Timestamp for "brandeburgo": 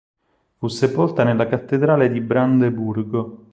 2.21-3.49